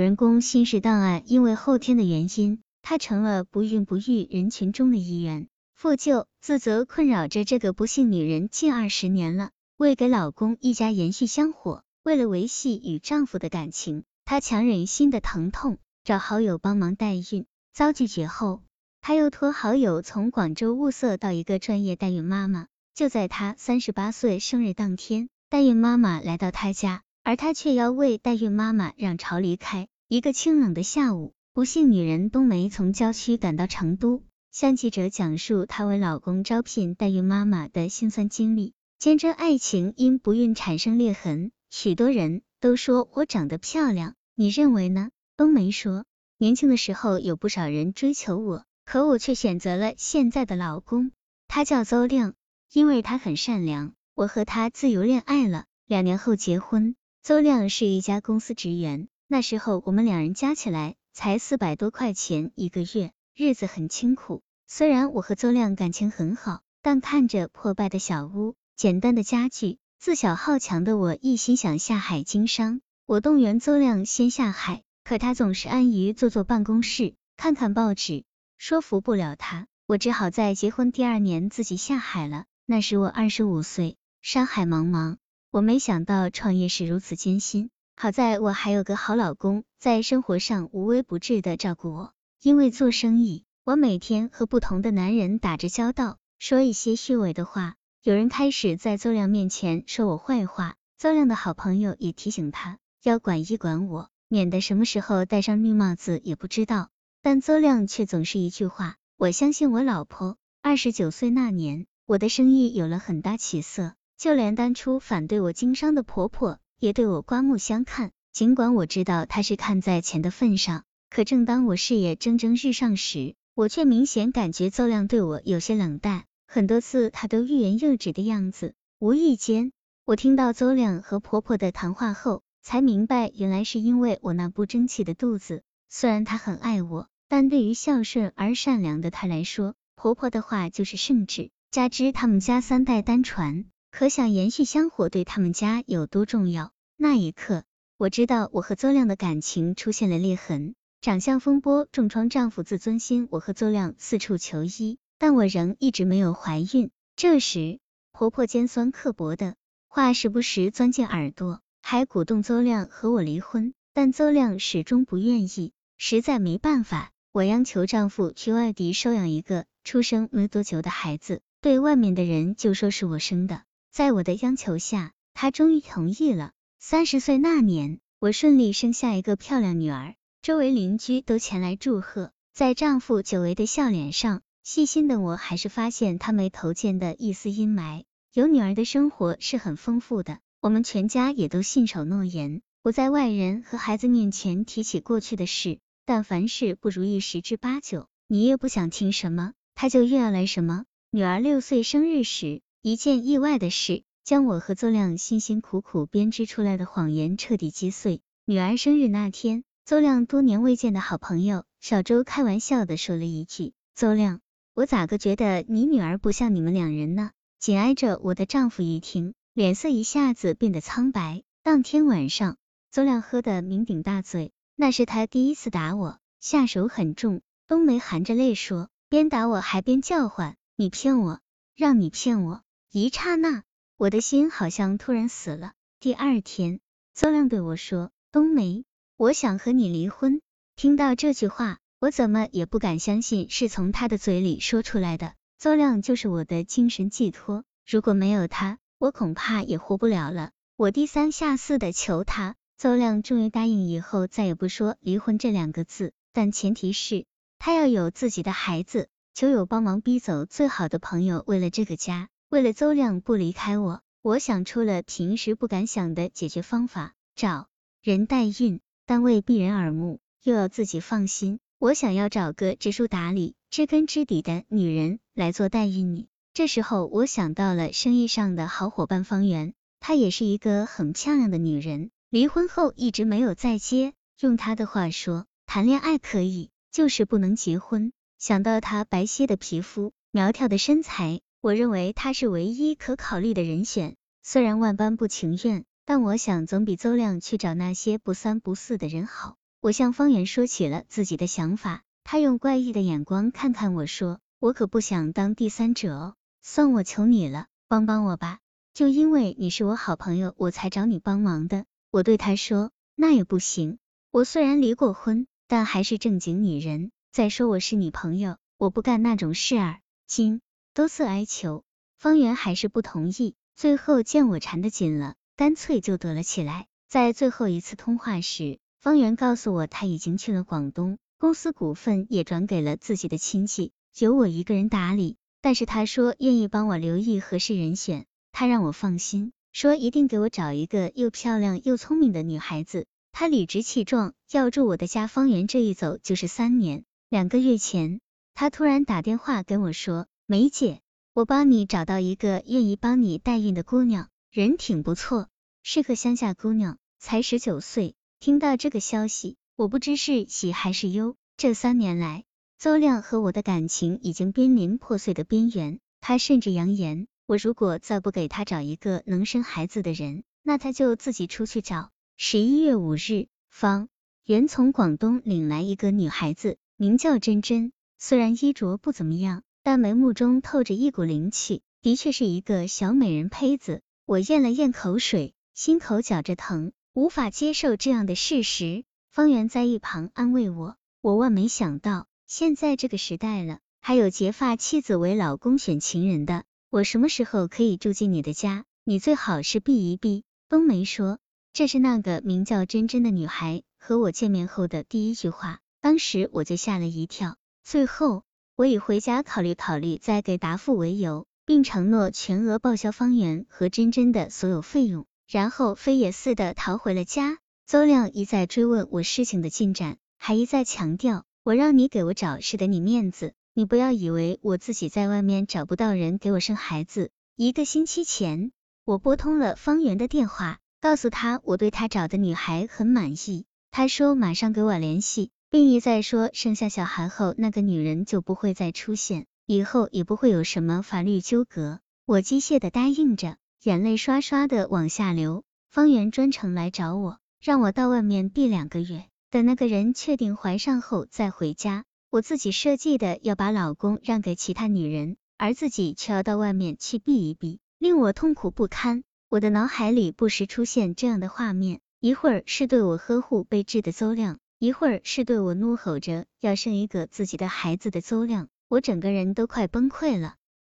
[0.00, 5.46] 主人公新式档案因为后天的原因，他成了不孕不育人群中的一员。
[5.74, 9.50] 负疚、自责困扰着这个不幸女人近二十年了。
[9.76, 17.44] 为给老公一家延续香火，为了维系与丈夫的感情，她强忍心的疼痛，找好友帮忙代孕。
[17.74, 18.62] 遭拒绝后，
[19.02, 22.68] 她又托好友从广州物色到一个专业代孕妈妈。
[22.94, 29.88] 就在她三十八岁生日当天，代孕妈妈来到她家，而她却要为代孕妈妈让巢离开。
[30.12, 34.24] 一个清冷的下午，不幸女人冬梅从郊区赶到成都。
[34.50, 41.52] 向记者讲述她为老公招聘代孕妈妈的辛酸经历，坚贞爱情因不孕产生裂痕。
[41.70, 45.10] 许多人都说我长得漂亮，你认为呢？
[45.36, 46.04] 冬梅说，
[46.38, 51.12] 年轻的时候有不少人追求我，可我却选择了现在的老公。
[51.46, 52.34] 他叫邹亮，
[52.72, 56.96] 因为他很善良，我和他自由恋爱了，两年后结婚。
[57.22, 63.12] 邹亮是一家公司职员，那时候我们两人加起来才四百多块钱一个月。
[63.32, 72.80] 日子很清苦，虽然我和邹亮感情很好，但看着破败的小屋、简单的家具，自小好强的我一心想下海经商。
[73.06, 78.24] 我动员邹亮先下海，可他总是安于坐坐办公室，看看报纸，
[78.58, 79.68] 说服不了他。
[79.86, 82.46] 我只好在结婚第二年自己下海了。
[82.66, 85.18] 那时我二十五岁，山海茫茫，
[85.52, 87.70] 我没想到创业是如此艰辛。
[88.02, 92.14] 好在我还有个好老公，在生活上无微不至的照顾我。
[92.40, 97.74] 因为做生意，我每天和不同的男人打着交道，说一些虚伪的话。
[98.02, 106.88] 有人开始在邹亮面前说我坏话，邹亮的好朋友也提醒他要管一管我，免得什么时候戴上绿帽子也不知道。
[107.20, 110.38] 但邹亮却总是一句话：我相信我老婆。
[110.62, 118.10] 二十九岁那年，我的生意有了很大起色，就连当初反对我经商的婆婆也对我刮目相看。
[118.32, 120.82] 尽管我知道她是看在钱的份上。
[121.10, 128.74] 可正当我事业蒸蒸日上时，我却明显感觉邹亮对我有些冷淡，很多次他都欲言又止的样子。
[128.98, 129.72] 无意间，
[130.04, 135.62] 我听到邹亮和婆婆的谈话后，才明白原来是因为我那不争气的肚子。
[135.88, 141.50] 虽然他很爱我，但对于孝顺而善良的他来说，婆婆的话就是圣旨。
[141.72, 146.72] 加之他们家三代单传，可想延续香火对他们家有多重要。
[146.96, 147.64] 那一刻，
[147.96, 150.74] 我知道我和邹亮的感情出现了裂痕。
[151.00, 156.90] 长相风波重创丈夫自尊心，我和邹亮四处求医，但我仍一直没有怀孕。
[157.16, 157.78] 这时，
[158.12, 159.54] 婆婆尖酸刻薄的
[159.88, 165.72] 话时不时钻进耳朵，还鼓动邹亮和我离婚，但邹亮始终不愿意。
[165.96, 173.62] 实在没办法，我央求丈夫去外地收养一个出生没多久的孩子，对外面的人就说是我生的。
[173.90, 176.52] 在我的央求下，他终于同意了。
[176.78, 180.14] 三十岁那年，我顺利生下一个漂亮女儿。
[180.42, 188.04] 周围邻居都前来祝贺，在丈夫久违的笑脸上，细心的我还是发现他眉头间的一丝阴霾。
[188.32, 195.80] 有女儿的生活是很丰富的，我们全家也都信守诺言，不在外人和孩子面前提起过去的事。
[196.06, 200.84] 但凡事不如意十之八九，你越不想听什么，他就越要来什么。
[201.10, 208.22] 女儿六岁生日时，一件意外的事将我和邹亮辛辛苦苦编织出来的谎言彻底击碎。
[208.46, 209.64] 女儿生日那天。
[209.84, 214.40] 邹亮多年未见的好朋友小周开玩笑的说了一句：“邹亮，
[214.72, 221.42] 我咋个觉得你女儿不像你们两人呢？”紧挨着我的丈夫一听，脸色一下子变得苍白。
[221.64, 222.56] 当天晚上，
[222.92, 227.42] 邹亮喝得酩酊大醉，那是他第一次打我，下手很重。
[227.66, 231.40] 冬梅含着泪说，边打我还边叫唤：“你骗我，
[231.74, 232.62] 让你骗我！”
[232.92, 233.62] 一刹那，
[233.96, 235.74] 我的心好像突然死了。
[236.00, 236.80] 第二天，
[237.14, 238.84] 邹亮对我说：“冬梅。”
[239.16, 240.40] 我想和你离婚。
[240.74, 245.34] 听到这句话，我怎么也不敢相信是从他的嘴里说出来的。
[245.56, 250.50] 邹亮就是我的精神寄托，如果没有他，我恐怕也活不了了。
[250.76, 257.24] 我低三下四的求他，邹亮终于答应以后再也不说离婚这两个字，但前提是
[257.60, 259.08] 他要有自己的孩子。
[259.32, 267.68] 求友帮忙逼走最好的朋友，为了这个家，为了邹亮不离开我，我想出了平时不敢想的解决方法，找
[268.02, 268.80] 人代孕。
[269.06, 276.26] 但为避人耳目，又要自己放心，我想要找个知书达理、知根知底的女人来做代孕女。
[276.52, 284.12] 这时候，我想到了生意上的好伙伴方圆，她也是一个很漂亮的女人，离婚后一直没有再接。
[284.40, 288.12] 用她的话说，谈恋爱可以，就是不能结婚。
[288.38, 294.16] 想到她白皙的皮肤、苗条的身材，我认为他是唯一可考虑的人选。
[294.42, 295.84] 虽然万般不情愿。
[296.06, 299.54] 但我想，总比邹亮去找那些不三不四的人好。
[299.80, 308.58] 我向方圆说起了自己的想法，他用怪异的眼光看看我说：“我可不想当第三者哦，算我求你了，帮帮我吧。
[308.92, 313.98] 就因为你是我好朋友，我才找你帮忙的。”我对他说：“那也不行，
[314.32, 317.12] 我虽然离过婚，但还是正经女人。
[317.30, 320.60] 再说我是你朋友，我不干那种事儿。”今
[320.92, 321.84] 多次哀求，
[322.18, 323.54] 方圆还是不同意。
[323.76, 326.86] 最后见我缠得紧了，干脆就得了起来。
[327.08, 335.36] 在最后一次通话时，方圆告诉我他已经去了广东，公司股份也转给了自己的亲戚，由我一个人打理。
[335.60, 343.06] 但是他说愿意帮我留意合适人选，他让我放心，说一定给我找一个又漂亮又聪明的女孩子。
[343.30, 345.28] 他理直气壮要住我的家。
[345.28, 347.04] 方圆这一走就是三年。
[347.28, 348.20] 两个月前，
[348.54, 351.00] 他突然打电话跟我说：“梅姐。”
[351.32, 355.46] 我帮你找到一个愿意帮你代孕的姑娘，人挺不错，
[355.84, 358.16] 是个乡下姑娘，才十九岁。
[358.40, 361.36] 听到这个消息，我不知是喜还是忧。
[361.56, 362.42] 这三年来，
[362.78, 366.00] 邹亮和我的感情已经濒临破碎的边缘。
[366.20, 372.10] 他甚至扬言，我如果再不给他找一个能生孩子的人，那他就自己出去找。
[372.36, 374.08] 十一月五日，方
[374.44, 379.62] 圆从广东领来一个女孩子，名叫珍珍，虽然衣着不怎么样。
[379.82, 384.02] 但眉目中透着一股灵气，的确是一个小美人胚子。
[384.26, 389.04] 我咽了咽口水，心口绞着疼，无法接受这样的事实。
[389.30, 396.64] 方圆在一旁安慰我，我万没想到，现在这个时代了，还有结发妻子为老公选情人的。
[396.90, 398.84] 我什么时候可以住进你的家？
[399.04, 400.44] 你最好是避一避。
[400.68, 401.38] 冬梅说，
[401.72, 407.56] 这是那个名叫珍珍的女孩和我见面后的第一句话，当时我就吓了一跳。
[407.82, 408.44] 最后。
[408.80, 417.58] 我以回家考虑考虑再给答复为由，并承诺全额报销方圆和珍珍的所有费用，然后飞也似的逃回了家。
[417.86, 427.30] 邹亮一再追问我事情的进展，还一再强调我让你给我找是给你面子，你不要以为我自己在外面找不到人给我生孩子。
[427.56, 428.72] 一个星期前，
[429.04, 435.50] 我拨通了方圆的电话，告诉他我对他找的女孩很满意，他说马上给我联系。
[435.70, 442.00] 并一再说，生下小孩后，那个女人就不会再出现，以后也不会有什么法律纠葛。
[442.26, 445.62] 我机械的答应着，眼泪刷刷的往下流。
[445.88, 452.04] 方圆专程来找我，让我到外面避两个月，等那个人确定怀上后再回家。
[452.30, 459.22] 我自己设计的要把老公让给其他女人，而自己却要到外面去避一避，令我痛苦不堪。
[459.48, 464.58] 我的脑海里不时出现这样的画面，一会儿是对我呵护备至的邹亮。
[464.82, 470.54] 一会儿是对我怒吼着要生一个自己的孩子的邹亮，我整个人都快崩溃了。